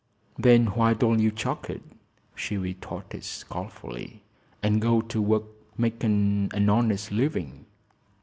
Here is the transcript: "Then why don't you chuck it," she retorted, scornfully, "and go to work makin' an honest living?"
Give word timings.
"Then 0.35 0.65
why 0.73 0.95
don't 0.95 1.19
you 1.19 1.29
chuck 1.29 1.69
it," 1.69 1.83
she 2.33 2.57
retorted, 2.57 3.23
scornfully, 3.23 4.23
"and 4.63 4.81
go 4.81 4.99
to 5.01 5.21
work 5.21 5.43
makin' 5.77 6.49
an 6.55 6.71
honest 6.71 7.11
living?" 7.11 7.67